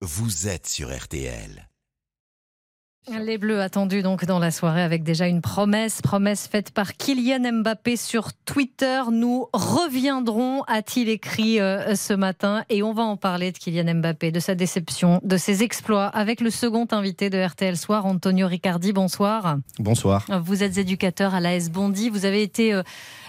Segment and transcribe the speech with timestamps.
[0.00, 1.67] vous êtes sur RTL.
[3.10, 7.62] Les Bleus attendus donc dans la soirée avec déjà une promesse, promesse faite par Kylian
[7.62, 9.00] Mbappé sur Twitter.
[9.10, 14.30] Nous reviendrons, a-t-il écrit euh, ce matin, et on va en parler de Kylian Mbappé,
[14.30, 18.92] de sa déception, de ses exploits avec le second invité de RTL Soir, Antonio Riccardi.
[18.92, 19.56] Bonsoir.
[19.78, 20.26] Bonsoir.
[20.44, 22.10] Vous êtes éducateur à l'AS Bondy.
[22.10, 22.82] Vous avez été euh,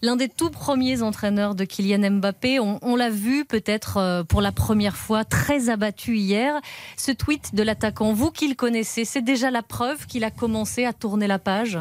[0.00, 2.60] l'un des tout premiers entraîneurs de Kylian Mbappé.
[2.60, 6.60] On, on l'a vu peut-être euh, pour la première fois, très abattu hier.
[6.96, 10.84] Ce tweet de l'attaquant, vous qui le connaissez, c'est déjà la preuve qu'il a commencé
[10.84, 11.78] à tourner la page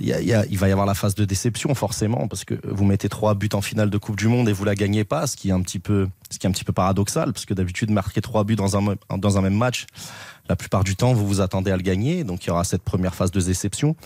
[0.00, 3.48] il, va y avoir la phase de déception forcément parce que vous mettez trois buts
[3.52, 5.60] en finale de Coupe du Monde et vous la gagnez pas, ce qui est un
[5.60, 8.56] petit peu, ce qui est un petit peu paradoxal parce que d'habitude marquer trois buts
[8.56, 9.86] dans un dans un même match,
[10.48, 12.82] la plupart du temps vous vous attendez à le gagner, donc il y aura cette
[12.82, 13.96] première phase de déception.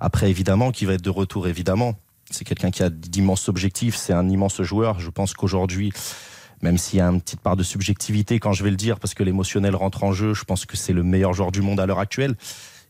[0.00, 1.94] Après évidemment qui va être de retour évidemment,
[2.30, 4.98] c'est quelqu'un qui a d'immenses objectifs, c'est un immense joueur.
[4.98, 5.92] Je pense qu'aujourd'hui
[6.62, 9.14] même s'il y a une petite part de subjectivité quand je vais le dire, parce
[9.14, 11.86] que l'émotionnel rentre en jeu, je pense que c'est le meilleur joueur du monde à
[11.86, 12.36] l'heure actuelle.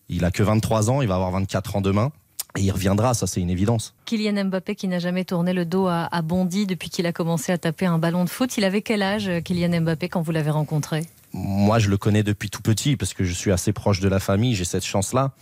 [0.09, 2.12] Il a que 23 ans, il va avoir 24 ans demain.
[2.56, 3.95] Et il reviendra, ça c'est une évidence.
[4.04, 7.51] Kylian Mbappé qui n'a jamais tourné le dos à, à Bondy depuis qu'il a commencé
[7.51, 8.56] à taper un ballon de foot.
[8.56, 11.04] Il avait quel âge, Kylian Mbappé, quand vous l'avez rencontré?
[11.32, 14.21] Moi, je le connais depuis tout petit parce que je suis assez proche de la
[14.21, 15.32] famille, j'ai cette chance-là.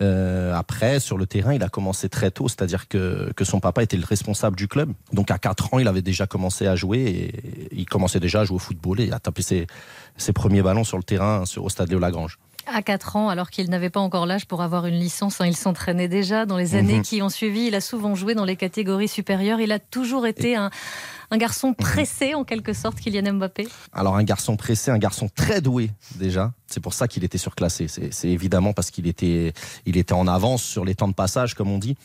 [0.00, 3.82] Euh, après, sur le terrain, il a commencé très tôt, c'est-à-dire que, que son papa
[3.82, 4.92] était le responsable du club.
[5.12, 8.44] Donc à 4 ans, il avait déjà commencé à jouer et il commençait déjà à
[8.44, 9.66] jouer au football et à taper ses,
[10.16, 12.38] ses premiers ballons sur le terrain sur, au stade Léo Lagrange.
[12.66, 15.56] À 4 ans, alors qu'il n'avait pas encore l'âge pour avoir une licence, hein, il
[15.56, 17.02] s'entraînait déjà dans les années mmh.
[17.02, 17.66] qui ont suivi.
[17.66, 19.60] Il a souvent joué dans les catégories supérieures.
[19.60, 20.56] Il a toujours été et...
[20.56, 20.70] un,
[21.32, 25.62] un garçon pressé en quelque sorte, Kylian Mbappé Alors un garçon pressé, un garçon très
[25.62, 26.52] doué déjà.
[26.66, 27.88] C'est pour ça qu'il était surclassé.
[27.88, 29.54] C'est évidemment parce qu'il était,
[29.86, 31.96] il était en avance sur les temps de passage, comme on dit.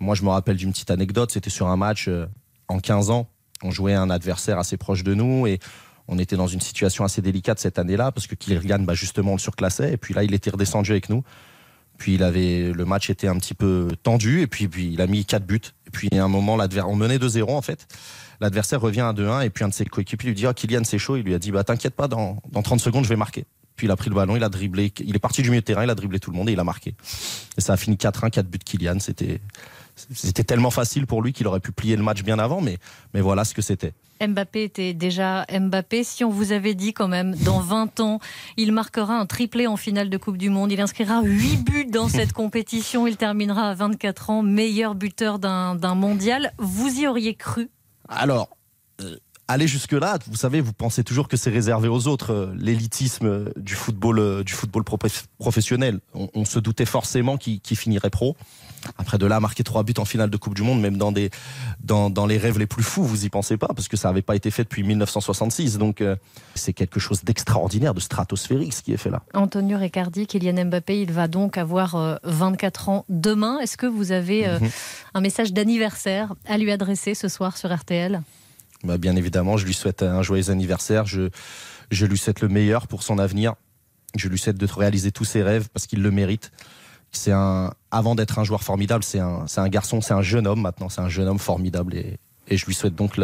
[0.00, 1.30] Moi, je me rappelle d'une petite anecdote.
[1.30, 2.26] C'était sur un match euh,
[2.66, 3.28] en 15 ans.
[3.62, 5.60] On jouait un adversaire assez proche de nous et
[6.08, 9.38] on était dans une situation assez délicate cette année-là parce que Kylian, bah, justement, le
[9.38, 9.92] surclassait.
[9.92, 11.22] Et puis là, il était redescendu avec nous.
[11.98, 15.06] Puis il avait le match était un petit peu tendu et puis, puis il a
[15.06, 15.60] mis quatre buts.
[15.86, 17.86] Et puis à un moment, l'adversaire, on menait 2-0 en fait.
[18.40, 20.98] L'adversaire revient à 2-1 et puis un de ses coéquipiers lui dit oh, Kylian c'est
[20.98, 21.16] chaud.
[21.16, 23.46] Il lui a dit bah t'inquiète pas, dans, dans 30 secondes je vais marquer.
[23.76, 25.66] Puis il a pris le ballon, il a dribblé, il est parti du milieu de
[25.66, 26.94] terrain, il a dribblé tout le monde et il a marqué.
[27.56, 29.00] Et ça a fini 4-1, 4 buts de Kylian.
[29.00, 29.40] C'était
[30.12, 32.78] c'était tellement facile pour lui qu'il aurait pu plier le match bien avant, mais,
[33.14, 33.94] mais voilà ce que c'était.
[34.20, 36.04] Mbappé était déjà Mbappé.
[36.04, 38.20] Si on vous avait dit quand même, dans 20 ans,
[38.56, 42.08] il marquera un triplé en finale de Coupe du Monde, il inscrira 8 buts dans
[42.08, 47.70] cette compétition, il terminera à 24 ans meilleur buteur d'un mondial, vous y auriez cru?
[48.08, 48.56] Alors,
[49.00, 49.16] euh,
[49.48, 53.74] aller jusque-là, vous savez, vous pensez toujours que c'est réservé aux autres, euh, l'élitisme du
[53.74, 54.98] football, euh, du football pro
[55.38, 56.00] professionnel.
[56.14, 58.36] On, on, se doutait forcément qu'il qu finirait pro.
[58.98, 61.30] Après de là, marquer trois buts en finale de Coupe du Monde, même dans des
[61.80, 64.22] dans, dans les rêves les plus fous, vous y pensez pas parce que ça n'avait
[64.22, 65.78] pas été fait depuis 1966.
[65.78, 66.16] Donc euh,
[66.54, 69.22] c'est quelque chose d'extraordinaire, de stratosphérique ce qui est fait là.
[69.34, 73.58] Antonio Riccardi, Kylian Mbappé, il va donc avoir euh, 24 ans demain.
[73.60, 74.70] Est-ce que vous avez euh, mm -hmm.
[75.14, 78.20] un message d'anniversaire à lui adresser ce soir sur RTL
[78.86, 81.06] bah, Bien évidemment, je lui souhaite un joyeux anniversaire.
[81.06, 81.28] Je
[81.90, 83.54] je lui souhaite le meilleur pour son avenir.
[84.16, 86.50] Je lui souhaite de réaliser tous ses rêves parce qu'il le mérite
[87.12, 90.60] c'est un avant d'être un joueur formidable, c'est un, un garçon, c'est un jeune homme
[90.60, 93.18] maintenant, c'est un jeune homme formidable et, et je lui souhaite donc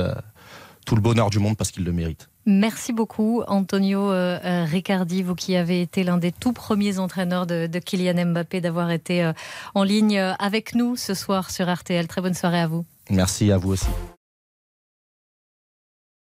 [0.86, 2.28] tout le bonheur du monde parce qu'il le mérite.
[2.44, 7.68] Merci beaucoup Antonio euh, Riccardi, vous qui avez été l'un des tout premiers entraîneurs de,
[7.68, 9.32] de Kylian Mbappé, d'avoir été euh,
[9.74, 12.08] en ligne avec nous ce soir sur RTL.
[12.08, 12.84] Très bonne soirée à vous.
[13.10, 13.86] Merci à vous aussi.